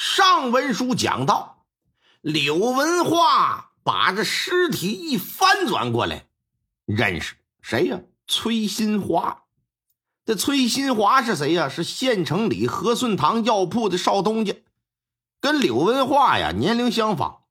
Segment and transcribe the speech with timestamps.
[0.00, 1.66] 上文书讲到，
[2.22, 6.24] 柳文化把这尸体一翻转过来，
[6.86, 8.00] 认识谁呀？
[8.26, 9.42] 崔新华。
[10.24, 11.68] 这崔新华是谁呀？
[11.68, 14.54] 是县城里和顺堂药铺的少东家，
[15.38, 17.42] 跟柳文化呀年龄相仿。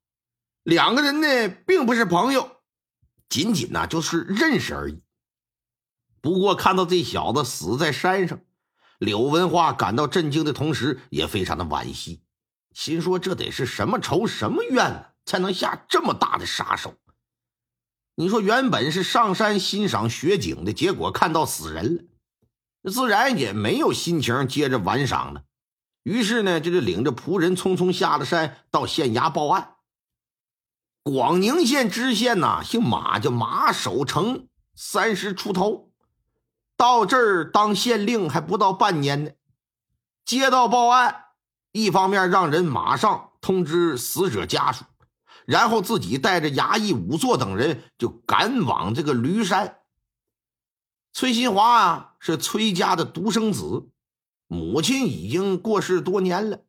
[0.63, 2.49] 两个人呢，并不是朋友，
[3.29, 5.03] 仅仅呢就是认识而已。
[6.19, 8.39] 不过看到这小子死在山上，
[8.97, 12.23] 柳文化感到震惊的同时，也非常的惋惜，
[12.79, 16.95] 心说这得是什么仇什么怨，才能下这么大的杀手？
[18.15, 25.43] 你说原本是上山欣赏雪景的，结果看到死人了，自然也没有心情接着玩赏了。
[26.03, 29.75] 于是呢，这就领着仆人匆匆下了山，到县衙报案。
[31.03, 35.91] 广宁县知县呐，姓马，叫马守成，三十出头，
[36.77, 39.31] 到这儿当县令还不到半年呢。
[40.23, 41.25] 接到报案，
[41.71, 44.85] 一方面让人马上通知死者家属，
[45.45, 49.77] 然后自己带着衙役仵作等人就赶往这个驴山。
[51.13, 53.89] 崔新华啊，是崔家的独生子，
[54.47, 56.61] 母亲已经过世多年了，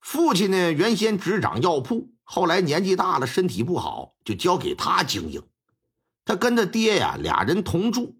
[0.00, 2.12] 父亲呢，原先执掌药铺。
[2.24, 5.42] 后来年纪大了，身体不好，就交给他经营。
[6.24, 8.16] 他跟他爹呀，俩人同住，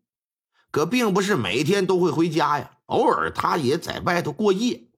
[0.71, 2.79] 可并不是每天都会回家呀。
[2.87, 4.89] 偶尔他也在外头过夜，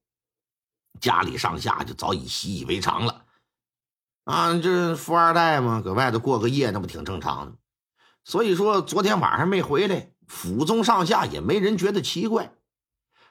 [1.01, 3.25] 家里上下就早已习以为常了。
[4.25, 7.57] 啊，这富二代嘛，搁外头过个夜，那不挺正常的？
[8.25, 12.55] 所以说，昨天晚上没回来，府中上下也没人觉得奇怪。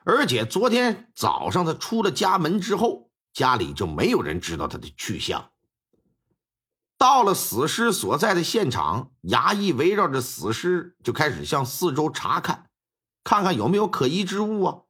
[0.04, 5.50] 而且昨天早上他出了家门之后，家里就没有人知道他的去向。
[6.98, 12.70] 到了死尸所在的现场，衙役围绕着死尸就开始向四周查看，
[13.24, 14.82] 看看有没有可疑之物啊。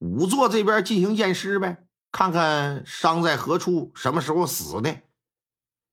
[0.00, 5.00] 仵作这边进行验尸呗，看看伤在何处，什么时候死的。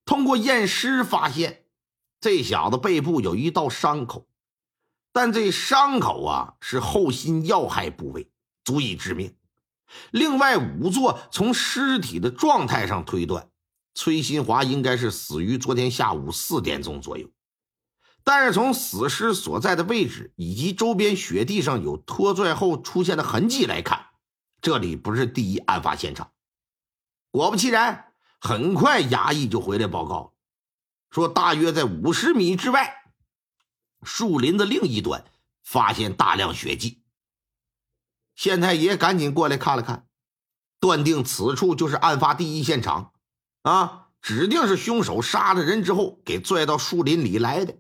[0.06, 1.64] 通过验尸发现，
[2.20, 4.28] 这小子背部有一道伤口，
[5.14, 8.30] 但这伤口啊是后心要害部位，
[8.64, 9.36] 足以致命。
[10.12, 13.50] 另外，五座从尸体的状态上推断。
[13.96, 17.28] 崔新华应该是死于昨天下午四点钟左右，
[18.24, 24.06] 但是从死尸所在的位置以及周边雪地上有拖拽后出现的痕迹来看，
[24.62, 26.32] 这里不是第一案发现场。
[27.32, 30.34] 果不其然，很快衙役就回来报告，
[31.10, 33.04] 说大约在五十米之外，
[34.04, 35.26] 树林的另一端
[35.64, 37.04] 发现大量血迹。
[38.36, 40.08] 县太爷赶紧过来看了看，
[40.80, 43.12] 断定此处就是案发第一现场。
[43.62, 47.78] 啊，指定是凶手杀了人之后给拽到树林里来的。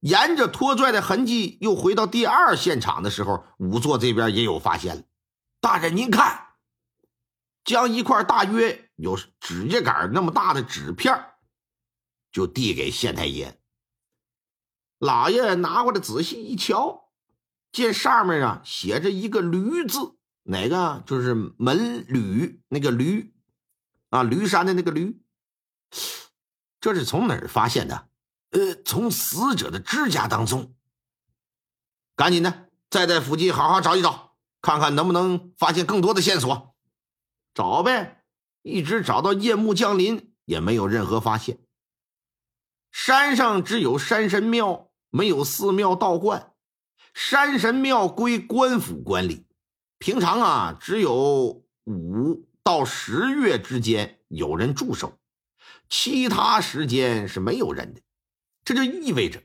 [0.00, 5.02] 沿着拖拽的痕迹又回到第二现场的时候，仵作这边也有发现了。
[5.62, 6.48] 大人，您看，
[7.62, 11.34] 将一块大约有指甲盖那么大的纸片
[12.32, 13.60] 就递给县太爷。
[14.98, 17.12] 老爷拿过来仔细一瞧，
[17.70, 21.04] 见上面啊写着一个“驴”字，哪个？
[21.06, 23.32] 就是门驴那个“驴”。
[24.10, 25.22] 啊，驴山的那个驴，
[26.80, 28.08] 这是从哪儿发现的？
[28.50, 30.74] 呃，从死者的指甲当中。
[32.16, 34.31] 赶紧的，再在附近好好找一找，
[34.62, 36.74] 看看能不能发现更多的线索。
[37.52, 38.24] 找呗，
[38.62, 41.58] 一直找到夜幕降临，也没有任何发现。
[42.90, 46.52] 山上只有山神庙，没有寺庙道观。
[47.12, 49.46] 山神庙归官府管理，
[49.98, 52.48] 平常啊，只有五。
[52.64, 55.18] 到十月之间有人驻守，
[55.88, 58.00] 其他时间是没有人的。
[58.64, 59.42] 这就意味着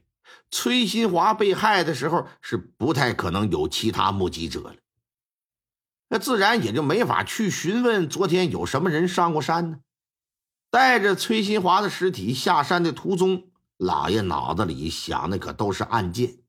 [0.51, 4.75] 崔新华被害的时候是不太可能有其他目击者了。
[6.09, 9.79] 那自然也就没法去询问昨天有什么人上过山呢。
[10.69, 16.40] 带着崔新华的尸体下山的途中，老爷脑子里想的可都是案件，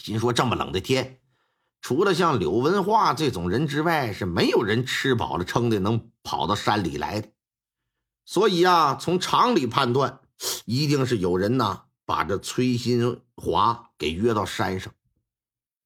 [0.00, 1.20] 心说这么冷的天。
[1.80, 7.28] 除了像柳文化这种人之外，是没有人吃饱了撑的能跑到山里来的。
[8.24, 10.20] 所以啊，从常理判断，
[10.64, 14.92] 一定是有人呢把这崔新华给约到山上。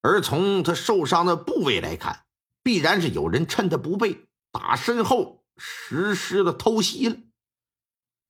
[0.00, 2.24] 而从他受伤的部位来看，
[2.62, 7.16] 必然是有人趁他不备，打身后实施了偷袭了。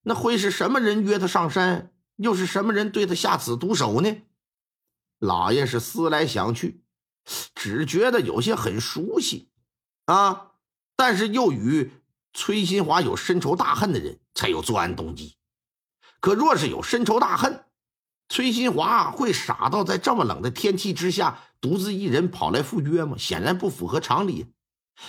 [0.03, 1.93] 那会是什么人约他上山？
[2.17, 4.23] 又是什么人对他下此毒手呢？
[5.19, 6.85] 老爷是思来想去。
[7.55, 9.51] 只觉得有些很熟悉，
[10.07, 10.53] 啊，
[10.97, 11.93] 但是又与
[12.33, 15.37] 崔新华有深仇大恨的人才有作案动机。
[16.21, 17.65] 可若是有深仇大恨，
[18.31, 23.17] 崔新华会傻到在这么冷的天气之下独自一人跑来赴约吗？
[23.19, 24.47] 显然不符合常理。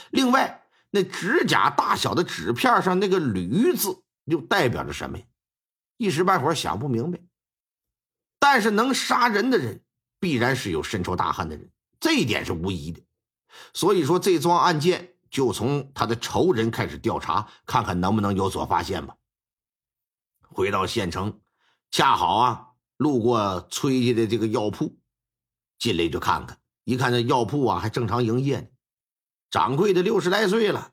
[0.10, 5.24] 另外，那指甲大小的纸片上那个“驴”字又代表着什么呀？
[5.98, 7.20] 一时半会儿想不明白。
[8.40, 9.84] 但是能杀人的人，
[10.20, 11.70] 必然是有深仇大恨的人，
[12.00, 13.02] 这一点是无疑的。
[13.72, 19.16] 所以说，这桩案件就从他的仇人开始调查，看看能不能有所发现吧。
[20.42, 21.40] 回到县城，
[21.92, 22.71] 恰好啊，
[23.02, 24.96] 路过崔家的这个药铺，
[25.80, 26.60] 进来就看看。
[26.84, 28.68] 一看这药铺啊，还正常营业呢。
[29.50, 30.92] 掌柜的六十来岁了，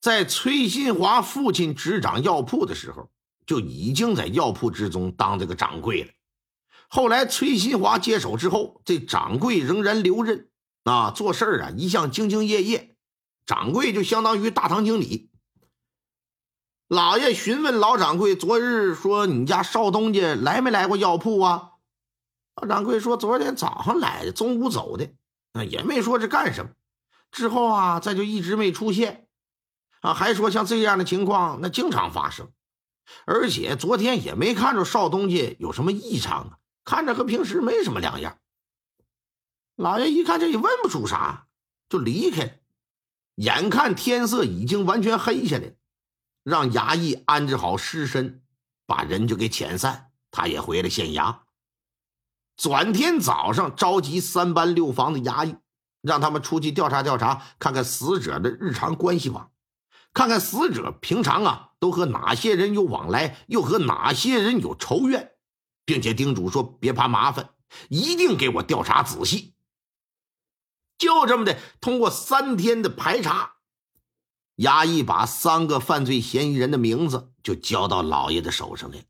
[0.00, 3.10] 在崔新华父亲执掌药铺的时候，
[3.44, 6.10] 就已经在药铺之中当这个掌柜了。
[6.88, 10.48] 后来崔新华接手之后，这掌柜仍然留任
[10.84, 12.96] 啊，做事啊一向兢兢业业。
[13.44, 15.30] 掌柜就相当于大堂经理。
[16.88, 21.72] 老爷询问老掌柜，昨日说你家少东家来没来过药铺啊？
[22.54, 25.10] 老掌柜说昨天早上来的，中午走的，
[25.54, 26.70] 啊也没说是干什么。
[27.32, 29.26] 之后啊，再就一直没出现，
[30.00, 32.52] 啊还说像这样的情况那经常发生，
[33.24, 36.58] 而且昨天也没看着少东家有什么异常啊。
[36.84, 38.38] 看着和平时没什么两样。
[39.74, 41.48] 老爷一看这也问不出啥，
[41.88, 42.60] 就离开。
[43.34, 45.74] 眼看天色已经完全黑下来，
[46.46, 48.44] 让衙役安置好尸身，
[48.86, 50.12] 把人就给遣散。
[50.30, 51.40] 他也回了县衙。
[52.56, 55.56] 转天早上，召集三班六房的衙役，
[56.02, 59.50] 让他们出去调查调查，看看死者的日常关系网，
[60.14, 65.32] 看看死者平常啊都和哪些人有往来，又和哪些人有仇怨。
[65.84, 67.50] 并且叮嘱说：“别怕麻烦，
[67.88, 69.54] 一定给我调查仔细。”
[70.96, 73.55] 就这么的，通过三天的排查，
[74.56, 79.04] 衙役把三个犯罪嫌疑人的名字就交到老爷的手上来。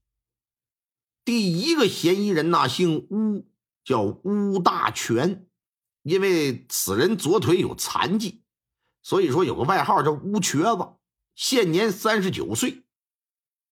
[1.25, 3.49] 第一个嫌疑人呐，姓乌，
[3.85, 5.49] 叫乌大全，
[6.03, 8.43] 因为此人左腿有残疾，
[9.03, 10.89] 所以说有个外号叫乌瘸子。
[11.35, 12.85] 现年三十九岁，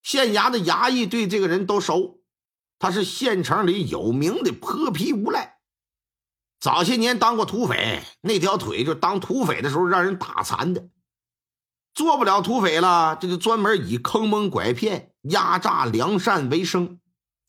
[0.03, 2.21] 县衙的衙役对这个人都熟。
[2.79, 5.59] 他是县城里有名的泼皮无赖，
[6.61, 10.89] 早些年当过土匪，那条腿就当土匪的时候让人打残的，
[11.95, 16.99] 做不了土匪了，这就专门以坑蒙拐骗、压榨良善为生，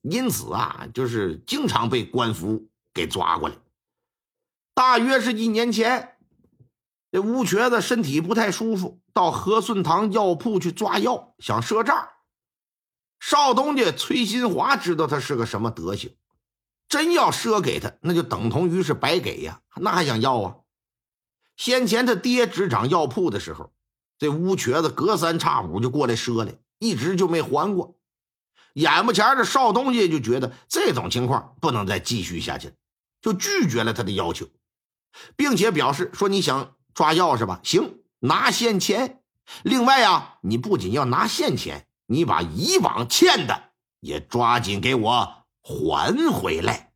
[0.02, 3.56] 因此啊，就是经常被官府给抓过来。
[4.76, 6.18] 大约是一年前，
[7.12, 12.10] 这乌瘸子身体不太舒服，到和顺堂药铺去抓药，想赊账。
[13.20, 16.16] 少东家崔新华知道他是个什么德行，
[16.88, 20.56] 真要赊给他，那就等同于是白给呀，那还想要啊？
[21.58, 23.72] 先前他爹执掌药铺的时候，
[24.18, 27.98] 这乌瘸子隔三差五就过来赊来，一直就没还过。
[28.74, 32.74] 眼不前的少东家就觉得这种情况不能再继续下去了，
[33.22, 34.48] 就拒绝了他的要求，
[35.36, 37.60] 并且表示说：“你想抓药是吧？
[37.64, 39.22] 行，拿现钱。
[39.64, 46.94] 另外啊，你不仅要拿现钱。”你把以往欠的也抓紧给我还回来。